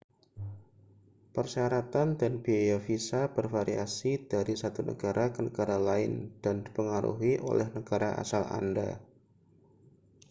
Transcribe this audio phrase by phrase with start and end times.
[1.37, 8.09] persyaratan dan biaya visa bervariasi dari satu negara ke negara lain dan dipengaruhi oleh negara
[8.23, 8.89] asal anda